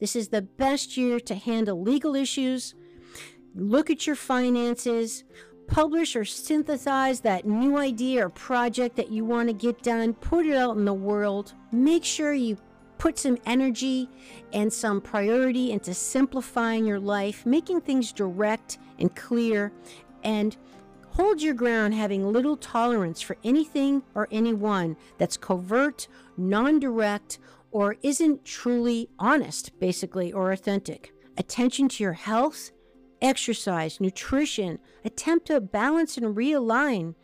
[0.00, 2.74] This is the best year to handle legal issues,
[3.54, 5.24] look at your finances,
[5.66, 10.46] publish or synthesize that new idea or project that you want to get done, put
[10.46, 11.54] it out in the world.
[11.72, 12.58] Make sure you
[12.98, 14.08] put some energy
[14.52, 19.72] and some priority into simplifying your life, making things direct and clear,
[20.22, 20.56] and
[21.10, 27.38] hold your ground, having little tolerance for anything or anyone that's covert, non direct,
[27.74, 31.12] or isn't truly honest, basically, or authentic.
[31.36, 32.70] Attention to your health,
[33.20, 37.16] exercise, nutrition, attempt to balance and realign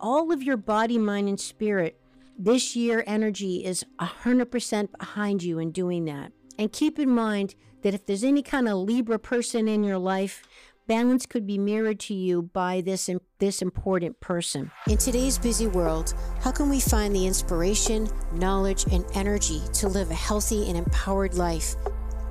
[0.00, 2.00] all of your body, mind, and spirit.
[2.38, 6.32] This year, energy is 100% behind you in doing that.
[6.58, 10.42] And keep in mind that if there's any kind of Libra person in your life,
[10.88, 14.70] balance could be mirrored to you by this this important person.
[14.88, 20.10] In today's busy world, how can we find the inspiration, knowledge, and energy to live
[20.10, 21.76] a healthy and empowered life?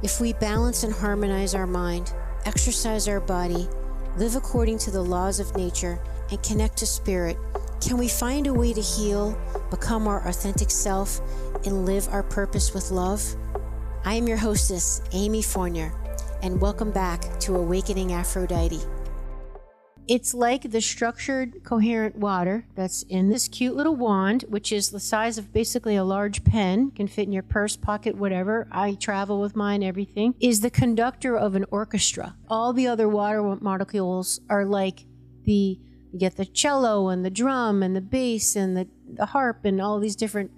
[0.03, 2.11] If we balance and harmonize our mind,
[2.45, 3.69] exercise our body,
[4.17, 5.99] live according to the laws of nature,
[6.31, 7.37] and connect to spirit,
[7.79, 11.21] can we find a way to heal, become our authentic self,
[11.63, 13.23] and live our purpose with love?
[14.03, 15.93] I am your hostess, Amy Fournier
[16.47, 18.79] and welcome back to Awakening Aphrodite.
[20.07, 24.99] It's like the structured, coherent water that's in this cute little wand, which is the
[25.01, 28.65] size of basically a large pen, can fit in your purse, pocket, whatever.
[28.71, 32.37] I travel with mine, everything, is the conductor of an orchestra.
[32.49, 35.03] All the other water molecules are like
[35.43, 35.77] the,
[36.13, 39.81] you get the cello and the drum and the bass and the, the harp and
[39.81, 40.51] all these different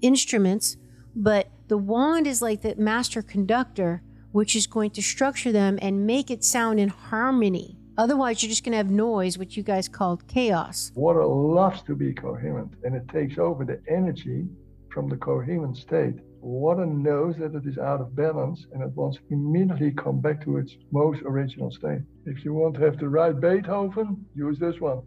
[0.00, 0.76] instruments,
[1.14, 6.06] but the wand is like the master conductor which is going to structure them and
[6.06, 7.76] make it sound in harmony.
[7.96, 10.92] Otherwise, you're just going to have noise, which you guys called chaos.
[10.94, 14.46] Water loves to be coherent and it takes over the energy
[14.92, 16.14] from the coherent state.
[16.40, 20.44] Water knows that it is out of balance and it wants to immediately come back
[20.44, 22.02] to its most original state.
[22.26, 25.02] If you want to have the right Beethoven, use this one.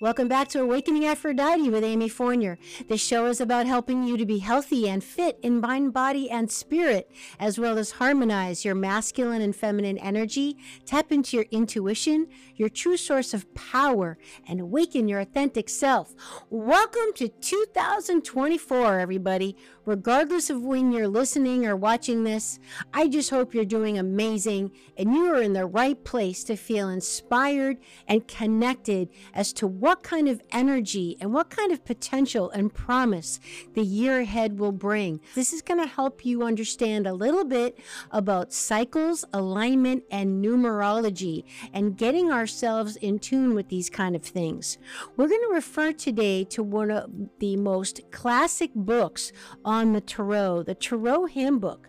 [0.00, 2.56] Welcome back to Awakening Aphrodite with Amy Fournier.
[2.88, 6.48] This show is about helping you to be healthy and fit in mind, body, and
[6.48, 7.10] spirit,
[7.40, 10.56] as well as harmonize your masculine and feminine energy,
[10.86, 14.16] tap into your intuition, your true source of power,
[14.46, 16.14] and awaken your authentic self.
[16.48, 19.56] Welcome to 2024, everybody.
[19.84, 22.60] Regardless of when you're listening or watching this,
[22.94, 26.88] I just hope you're doing amazing and you are in the right place to feel
[26.88, 32.50] inspired and connected as to what what kind of energy and what kind of potential
[32.50, 33.40] and promise
[33.72, 35.18] the year ahead will bring.
[35.34, 37.78] This is going to help you understand a little bit
[38.10, 44.76] about cycles, alignment, and numerology and getting ourselves in tune with these kind of things.
[45.16, 49.32] We're going to refer today to one of the most classic books
[49.64, 51.88] on the Tarot, the Tarot Handbook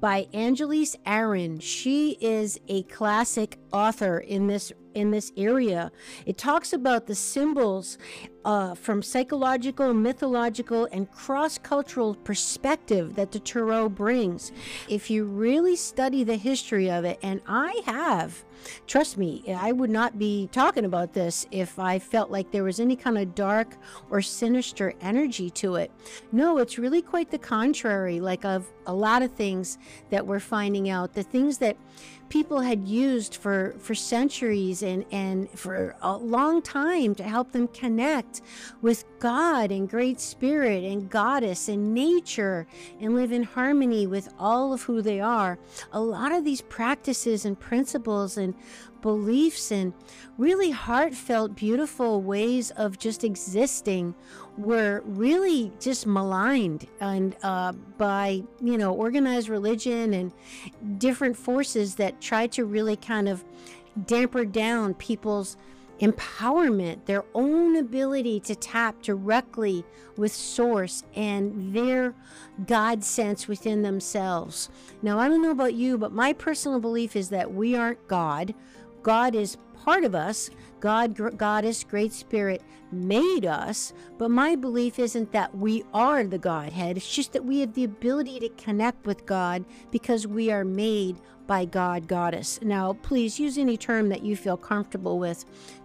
[0.00, 1.60] by Angeles Arrien.
[1.60, 5.92] She is a classic author in this in this area.
[6.26, 7.98] It talks about the symbols
[8.44, 14.52] uh, from psychological, mythological, and cross cultural perspective that the Tarot brings.
[14.88, 18.44] If you really study the history of it, and I have,
[18.86, 22.80] trust me, I would not be talking about this if I felt like there was
[22.80, 23.76] any kind of dark
[24.10, 25.90] or sinister energy to it.
[26.32, 29.78] No, it's really quite the contrary, like of a lot of things
[30.10, 31.14] that we're finding out.
[31.14, 31.76] The things that
[32.28, 37.68] people had used for, for centuries and, and for a long time to help them
[37.68, 38.42] connect
[38.82, 42.66] with God and Great Spirit and Goddess and nature
[43.00, 45.58] and live in harmony with all of who they are.
[45.92, 48.54] A lot of these practices and principles and
[49.04, 49.92] beliefs and
[50.38, 54.14] really heartfelt, beautiful ways of just existing
[54.56, 60.32] were really just maligned and uh, by you know organized religion and
[60.98, 63.44] different forces that tried to really kind of
[64.06, 65.56] damper down people's
[66.00, 69.84] empowerment, their own ability to tap directly
[70.16, 72.14] with Source and their
[72.66, 74.70] God sense within themselves.
[75.02, 78.54] Now, I don't know about you, but my personal belief is that we aren't God
[79.04, 80.50] God is part of us.
[80.80, 86.96] God, Goddess, Great Spirit made us, but my belief isn't that we are the Godhead.
[86.96, 91.20] It's just that we have the ability to connect with God because we are made
[91.46, 92.60] by God, Goddess.
[92.62, 95.44] Now, please use any term that you feel comfortable with.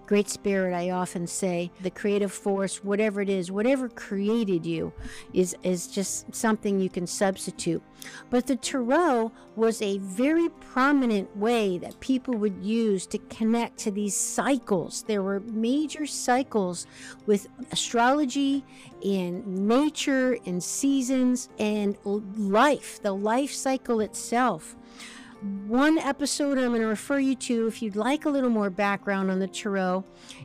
[0.10, 4.92] Great Spirit, I often say, the creative force, whatever it is, whatever created you,
[5.34, 7.84] is, is just something you can substitute.
[8.32, 13.92] But the Tarot was a very prominent way that people would use to connect to
[13.92, 15.04] these cycles.
[15.04, 16.88] There were major cycles
[17.28, 18.66] with astrology
[19.06, 24.76] and nature and seasons and life, the life cycle itself
[25.42, 29.32] one episode I'm going to refer you to if you'd like a little more background
[29.32, 30.04] on the Tarot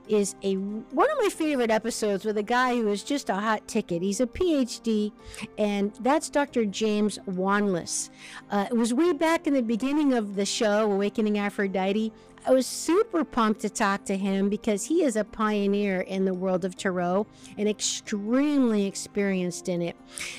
[0.08, 3.66] is a one of my favorite episodes with a guy who is just a hot
[3.66, 4.02] ticket.
[4.02, 5.12] He's a PhD,
[5.58, 6.64] and that's Dr.
[6.64, 8.10] James Wanless.
[8.50, 12.12] Uh, it was way back in the beginning of the show, Awakening Aphrodite.
[12.46, 16.34] I was super pumped to talk to him because he is a pioneer in the
[16.34, 17.26] world of Tarot
[17.56, 19.96] and extremely experienced in it.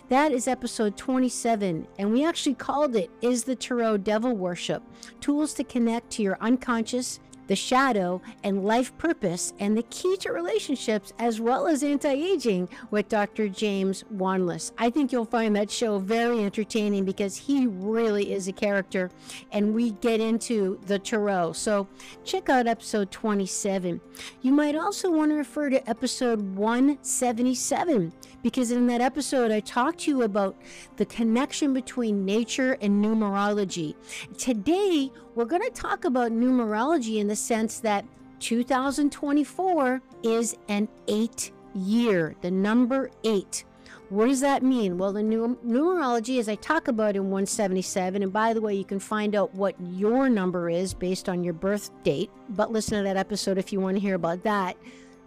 [0.10, 4.84] That is episode 27, and we actually called it Is the Tarot Devil Worship?
[5.20, 10.32] Tools to connect to your unconscious the shadow, and life purpose, and the key to
[10.32, 13.48] relationships as well as anti aging with Dr.
[13.50, 14.72] James Wanless.
[14.78, 19.12] I think you'll find that show very entertaining because he really is a character
[19.52, 21.54] and we get into the tarot.
[21.54, 21.88] So
[22.24, 24.02] check out episode 27.
[24.42, 28.14] You might also want to refer to episode 177
[28.46, 30.56] because in that episode I talked to you about
[30.98, 33.96] the connection between nature and numerology.
[34.38, 38.06] Today, we're going to talk about numerology in the sense that
[38.42, 43.66] 2024 is an eight year, the number eight.
[44.10, 45.00] What does that mean?
[45.00, 49.00] Well, the numerology, as I talk about in 177, and by the way, you can
[49.00, 53.18] find out what your number is based on your birth date, but listen to that
[53.18, 54.78] episode if you want to hear about that.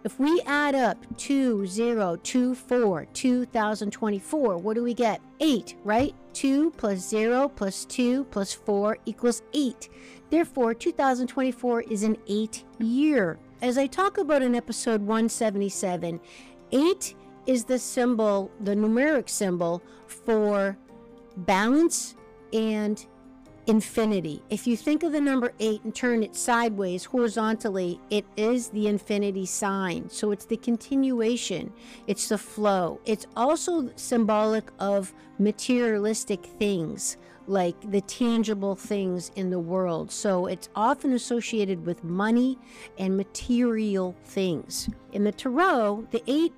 [0.01, 5.19] If we add up 2024, 2024, what do we get?
[5.41, 6.15] 8, right?
[6.31, 9.89] 2 plus 0 plus 2 plus 4 equals 8.
[10.29, 13.39] Therefore, 2024 is an 8 year.
[13.61, 16.21] As I talk about in episode 177,
[16.71, 20.77] 8 is the symbol, the numeric symbol for
[21.35, 22.15] balance
[22.53, 23.05] and
[23.69, 24.41] infinity.
[24.49, 28.87] If you think of the number eight and turn it sideways horizontally, it is the
[28.87, 30.09] infinity sign.
[30.09, 31.71] So it's the continuation,
[32.07, 32.99] it's the flow.
[33.05, 40.11] It's also symbolic of materialistic things, like the tangible things in the world.
[40.11, 42.57] So it's often associated with money
[42.97, 44.89] and material things.
[45.13, 46.53] In the tarot, the eight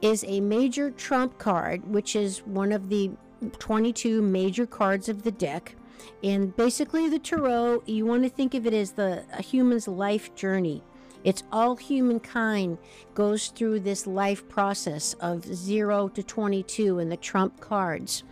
[0.00, 3.10] is a major trump card, which is one of the
[3.58, 5.76] 22 major cards of the deck.
[6.22, 10.34] And basically, the tarot, you want to think of it as the a human's life
[10.34, 10.82] journey.
[11.24, 12.76] It's all humankind
[13.14, 18.24] goes through this life process of 0 to 22 in the trump cards,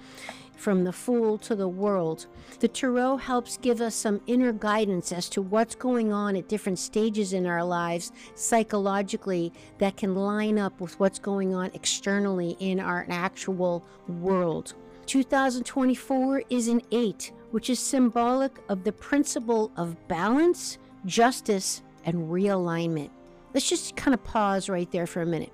[0.57, 2.27] from the fool to the world.
[2.61, 6.79] The tarot helps give us some inner guidance as to what's going on at different
[6.79, 12.79] stages in our lives psychologically that can line up with what's going on externally in
[12.79, 14.75] our actual world.
[15.07, 23.11] 2024 is an 8 which is symbolic of the principle of balance, justice, and realignment.
[23.55, 25.53] Let's just kind of pause right there for a minute.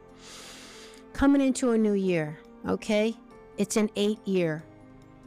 [1.13, 3.15] Coming into a new year, okay?
[3.59, 4.63] It's an eight year,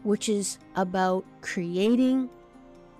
[0.03, 2.29] which is about creating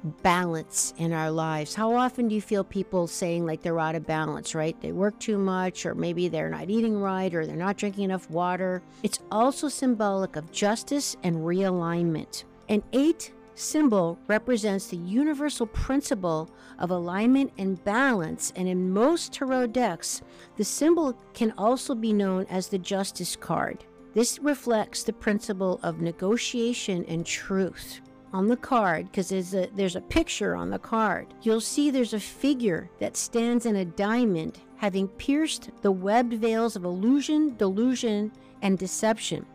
[0.04, 1.76] balance in our lives.
[1.76, 4.80] How often do you feel people saying like they're out of balance, right?
[4.82, 8.30] They work too much, or maybe they're not eating right, or they're not drinking enough
[8.30, 8.82] water?
[9.04, 12.44] It's also symbolic of justice and realignment.
[12.70, 19.68] An eight symbol represents the universal principle of alignment and balance, and in most tarot
[19.68, 20.22] decks,
[20.58, 23.84] the symbol can also be known as the Justice card.
[24.14, 28.02] This reflects the principle of negotiation and truth.
[28.34, 32.14] On the card, because there's a, there's a picture on the card, you'll see there's
[32.14, 38.32] a figure that stands in a diamond, having pierced the webbed veils of illusion, delusion,
[38.62, 39.46] and deception.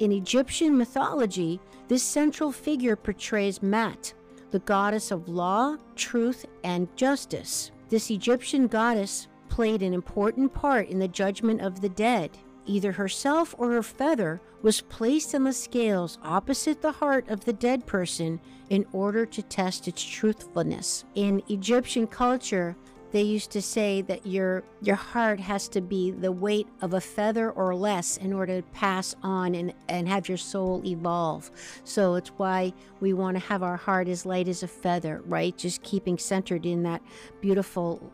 [0.00, 4.12] In Egyptian mythology, this central figure portrays Maat,
[4.50, 7.70] the goddess of law, truth, and justice.
[7.88, 12.30] This Egyptian goddess played an important part in the judgment of the dead.
[12.66, 17.52] Either herself or her feather was placed on the scales opposite the heart of the
[17.52, 18.40] dead person
[18.70, 21.04] in order to test its truthfulness.
[21.14, 22.76] In Egyptian culture,
[23.14, 27.00] they used to say that your your heart has to be the weight of a
[27.00, 31.48] feather or less in order to pass on and, and have your soul evolve.
[31.84, 35.56] So it's why we want to have our heart as light as a feather, right?
[35.56, 37.02] Just keeping centered in that
[37.40, 38.10] beautiful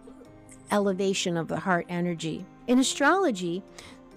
[0.71, 2.45] elevation of the heart energy.
[2.66, 3.62] In astrology,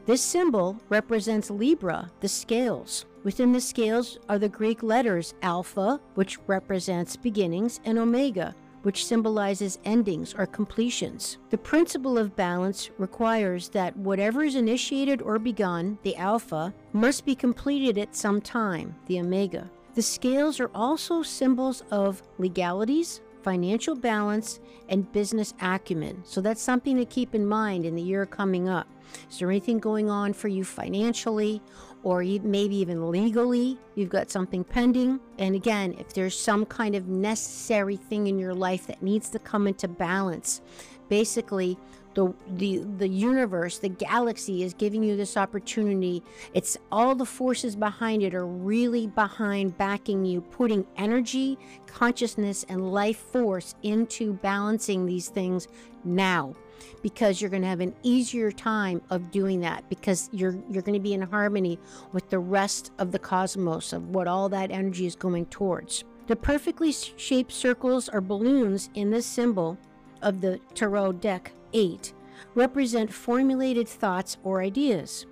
[0.05, 3.05] this symbol represents Libra, the scales.
[3.23, 9.79] Within the scales are the Greek letters Alpha, which represents beginnings, and Omega, which symbolizes
[9.85, 11.37] endings or completions.
[11.49, 17.33] The principle of balance requires that whatever is initiated or begun, the alpha, must be
[17.33, 19.69] completed at some time, the omega.
[19.95, 24.59] The scales are also symbols of legalities, financial balance,
[24.89, 26.23] and business acumen.
[26.25, 28.87] So that's something to keep in mind in the year coming up.
[29.29, 31.61] Is there anything going on for you financially
[32.03, 33.77] or maybe even legally?
[33.95, 35.19] You've got something pending.
[35.37, 39.39] And again, if there's some kind of necessary thing in your life that needs to
[39.39, 40.61] come into balance,
[41.09, 41.77] basically,
[42.15, 47.75] the, the the universe the galaxy is giving you this opportunity it's all the forces
[47.75, 55.05] behind it are really behind backing you putting energy consciousness and life force into balancing
[55.05, 55.67] these things
[56.03, 56.53] now
[57.01, 60.93] because you're going to have an easier time of doing that because you're you're going
[60.93, 61.79] to be in harmony
[62.11, 66.03] with the rest of the cosmos of what all that energy is going towards.
[66.27, 69.77] The perfectly shaped circles or balloons in this symbol
[70.21, 72.13] of the tarot deck 8
[72.55, 75.25] represent formulated thoughts or ideas.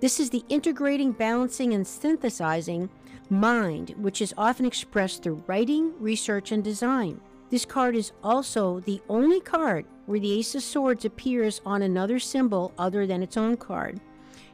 [0.00, 2.88] This is the integrating, balancing, and synthesizing
[3.28, 7.20] mind, which is often expressed through writing, research, and design.
[7.50, 12.18] This card is also the only card where the Ace of Swords appears on another
[12.18, 14.00] symbol other than its own card.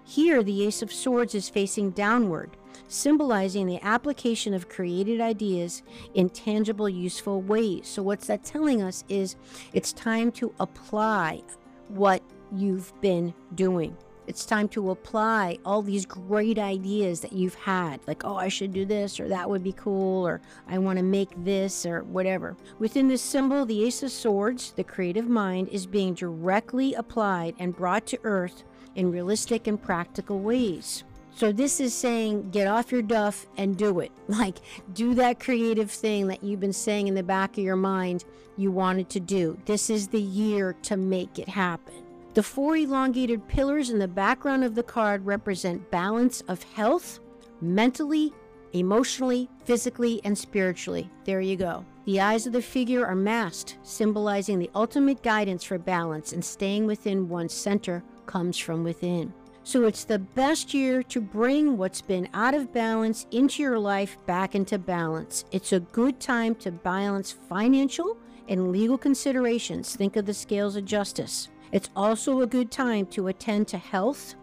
[0.04, 2.56] Here, the Ace of Swords is facing downward,
[2.88, 5.82] symbolizing the application of created ideas
[6.14, 7.86] in tangible, useful ways.
[7.88, 9.36] So, what's that telling us is
[9.72, 11.42] it's time to apply
[11.88, 13.96] what you've been doing.
[14.26, 18.72] It's time to apply all these great ideas that you've had, like, oh, I should
[18.72, 22.56] do this, or that would be cool, or I want to make this, or whatever.
[22.80, 27.76] Within this symbol, the Ace of Swords, the creative mind, is being directly applied and
[27.76, 28.64] brought to earth
[28.96, 31.04] in realistic and practical ways.
[31.36, 34.10] So this is saying get off your duff and do it.
[34.28, 34.56] Like
[34.94, 38.24] do that creative thing that you've been saying in the back of your mind
[38.56, 39.58] you wanted to do.
[39.66, 41.94] This is the year to make it happen.
[42.32, 47.20] The four elongated pillars in the background of the card represent balance of health,
[47.60, 48.32] mentally,
[48.72, 51.10] emotionally, physically, and spiritually.
[51.24, 51.84] There you go.
[52.06, 56.86] The eyes of the figure are masked, symbolizing the ultimate guidance for balance, and staying
[56.86, 59.32] within one's center comes from within.
[59.66, 64.16] So it's the best year to bring what's been out of balance into your life
[64.24, 65.44] back into balance.
[65.50, 68.16] It's a good time to balance financial
[68.48, 69.96] and legal considerations.
[69.96, 71.48] Think of the scales of justice.
[71.72, 74.36] It's also a good time to attend to health.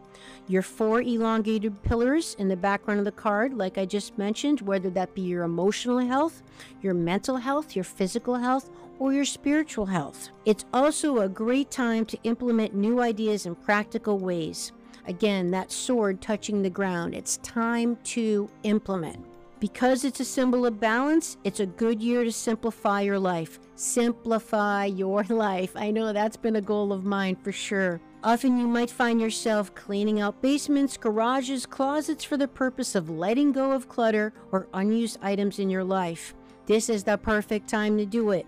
[0.50, 4.90] Your four elongated pillars in the background of the card, like I just mentioned, whether
[4.90, 6.44] that be your emotional health,
[6.82, 10.32] your mental health, your physical health, or your spiritual health.
[10.44, 14.74] It's also a great time to implement new ideas in practical ways.
[15.06, 17.14] Again, that sword touching the ground.
[17.14, 19.26] It's time to implement.
[19.60, 23.60] Because it's a symbol of balance, it's a good year to simplify your life.
[23.76, 25.72] Simplify your life.
[25.76, 28.02] I know that's been a goal of mine for sure.
[28.26, 33.52] Often you might find yourself cleaning out basements, garages, closets for the purpose of letting
[33.52, 36.34] go of clutter or unused items in your life.
[36.66, 38.46] This is the perfect time to do it.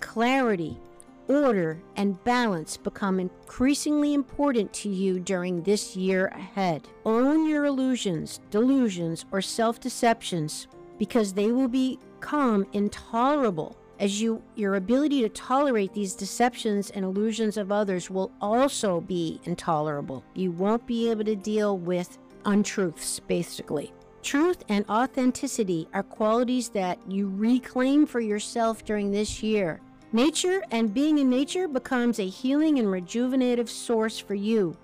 [0.00, 0.78] Clarity,
[1.28, 6.88] order, and balance become increasingly important to you during this year ahead.
[7.04, 10.68] Own your illusions, delusions, or self deceptions
[10.98, 17.56] because they will become intolerable as you your ability to tolerate these deceptions and illusions
[17.56, 20.24] of others will also be intolerable.
[20.34, 23.92] You won't be able to deal with untruths basically.
[24.22, 29.80] Truth and authenticity are qualities that you reclaim for yourself during this year.
[30.12, 34.76] Nature and being in nature becomes a healing and rejuvenative source for you.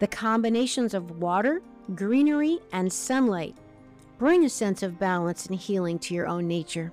[0.00, 1.62] The combinations of water,
[1.94, 3.56] greenery, and sunlight
[4.18, 6.92] bring a sense of balance and healing to your own nature.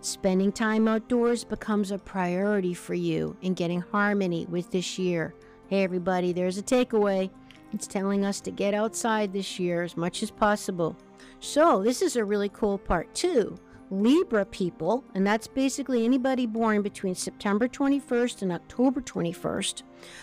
[0.00, 5.34] Spending time outdoors becomes a priority for you in getting harmony with this year.
[5.68, 7.30] Hey, everybody, there's a takeaway.
[7.72, 10.96] It's telling us to get outside this year as much as possible.
[11.40, 13.58] So, this is a really cool part, too.
[13.92, 19.82] Libra people, and that's basically anybody born between September 21st and October 21st,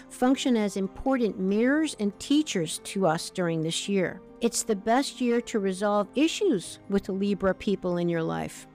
[0.09, 4.21] function as important mirrors and teachers to us during this year.
[4.41, 8.65] It's the best year to resolve issues with Libra people in your life.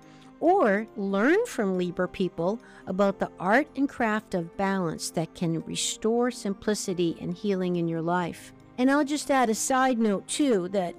[0.44, 6.30] or learn from Libra people about the art and craft of balance that can restore
[6.30, 8.52] simplicity and healing in your life.
[8.76, 10.94] And I'll just add a side note too that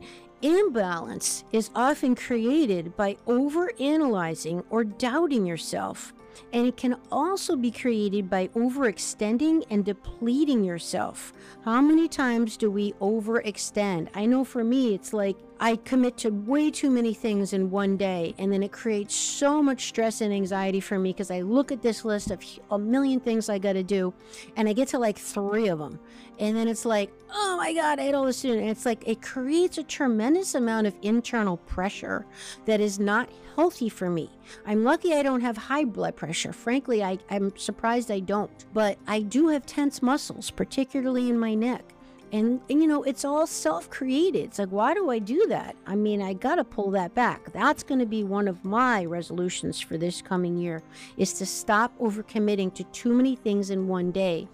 [0.46, 6.14] imbalance is often created by overanalyzing or doubting yourself.
[6.54, 11.34] And it can also be created by overextending and depleting yourself.
[11.64, 14.10] How many times do we overextend?
[14.14, 17.96] I know for me, it's like I commit to way too many things in one
[17.96, 21.72] day, and then it creates so much stress and anxiety for me because I look
[21.72, 24.14] at this list of a million things I got to do,
[24.58, 26.00] and I get to like three of them.
[26.40, 28.60] And then it's like, oh my God, I had all this to do.
[28.60, 32.26] And it's like, it creates a tremendous amount of internal pressure
[32.66, 34.30] that is not healthy for me.
[34.66, 36.52] I'm lucky I don't have high blood pressure.
[36.52, 38.52] Frankly, I, I'm surprised I don't.
[38.74, 41.95] But I do have tense muscles, particularly in my neck.
[42.32, 44.46] And, and, you know, it's all self created.
[44.46, 45.76] It's like, why do I do that?
[45.86, 47.52] I mean, I got to pull that back.
[47.54, 50.82] That's going to be one of my resolutions for this coming year
[51.18, 54.48] is to stop overcommitting to too many things in one day.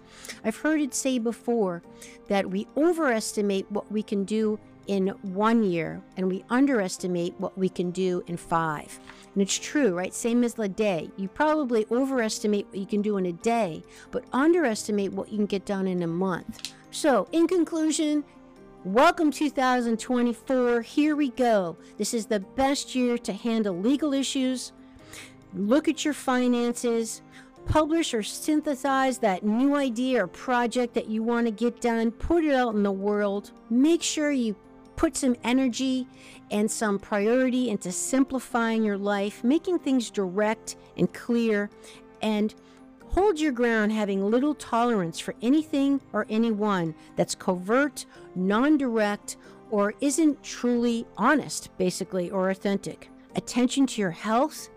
[0.44, 1.82] I've heard it say before
[2.28, 7.68] that we overestimate what we can do in one year and we underestimate what we
[7.68, 8.98] can do in five.
[9.34, 10.12] And it's true, right?
[10.12, 11.10] Same as the day.
[11.16, 15.46] You probably overestimate what you can do in a day, but underestimate what you can
[15.46, 16.74] get done in a month.
[16.94, 18.22] So, in conclusion,
[18.84, 20.82] welcome 2024.
[20.82, 21.78] Here we go.
[21.96, 24.72] This is the best year to handle legal issues,
[25.54, 27.22] look at your finances,
[27.64, 32.44] publish or synthesize that new idea or project that you want to get done, put
[32.44, 33.52] it out in the world.
[33.70, 34.54] Make sure you
[34.94, 36.06] put some energy
[36.50, 41.70] and some priority into simplifying your life, making things direct and clear,
[42.20, 42.54] and
[43.12, 49.36] Hold your ground, having little tolerance for anything or anyone that's covert, non direct,
[49.70, 53.10] or isn't truly honest, basically, or authentic.
[53.36, 54.70] Attention to your health,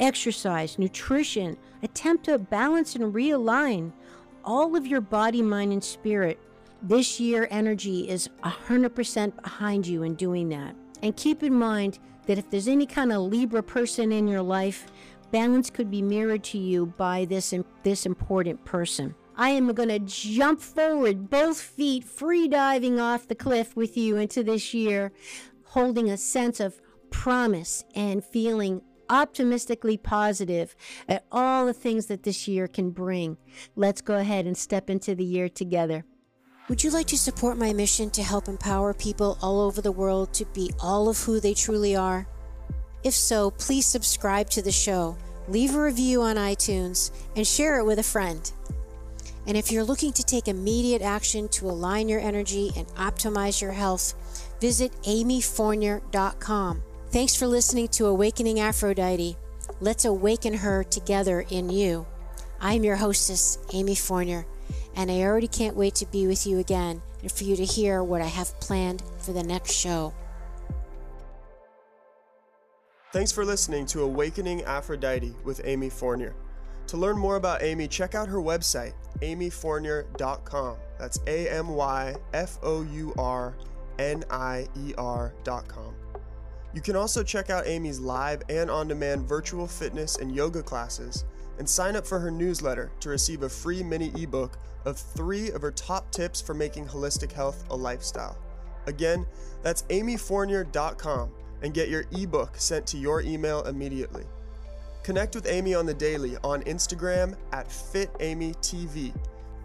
[0.00, 3.92] exercise, nutrition, attempt to balance and realign
[4.42, 6.38] all of your body, mind, and spirit.
[6.82, 10.74] This year, energy is 100% behind you in doing that.
[11.02, 14.86] And keep in mind that if there's any kind of Libra person in your life,
[15.32, 19.14] balance could be mirrored to you by this, this important person.
[19.34, 24.18] I am going to jump forward, both feet free diving off the cliff with you
[24.18, 25.10] into this year,
[25.64, 30.74] holding a sense of promise and feeling optimistically positive
[31.08, 33.36] at all the things that this year can bring.
[33.74, 36.04] Let's go ahead and step into the year together.
[36.68, 40.32] Would you like to support my mission to help empower people all over the world
[40.34, 42.26] to be all of who they truly are?
[43.02, 45.16] If so, please subscribe to the show,
[45.48, 48.52] leave a review on iTunes, and share it with a friend.
[49.46, 53.72] And if you're looking to take immediate action to align your energy and optimize your
[53.72, 54.14] health,
[54.60, 56.82] visit amyfournier.com.
[57.10, 59.36] Thanks for listening to Awakening Aphrodite.
[59.80, 62.06] Let's awaken her together in you.
[62.60, 64.46] I'm your hostess, Amy Fournier,
[64.94, 68.02] and I already can't wait to be with you again and for you to hear
[68.04, 70.14] what I have planned for the next show.
[73.12, 76.34] Thanks for listening to Awakening Aphrodite with Amy Fournier.
[76.86, 80.76] To learn more about Amy, check out her website, amyfournier.com.
[80.98, 83.54] That's A M Y F O U R
[83.98, 85.94] N I E R.com.
[86.72, 91.26] You can also check out Amy's live and on demand virtual fitness and yoga classes
[91.58, 95.60] and sign up for her newsletter to receive a free mini ebook of three of
[95.60, 98.38] her top tips for making holistic health a lifestyle.
[98.86, 99.26] Again,
[99.62, 101.30] that's amyfournier.com
[101.62, 104.24] and get your ebook sent to your email immediately.
[105.02, 109.14] Connect with Amy on the daily on Instagram at FitAmyTV,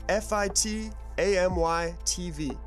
[0.09, 2.57] F I T A M Y TV,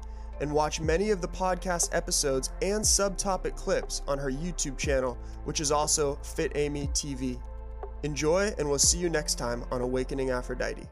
[0.40, 5.60] and watch many of the podcast episodes and subtopic clips on her YouTube channel, which
[5.60, 7.40] is also Fit Amy TV.
[8.02, 10.86] Enjoy, and we'll see you next time on Awakening Aphrodite.